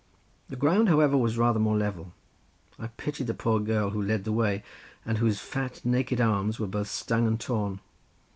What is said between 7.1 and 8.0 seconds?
and torn.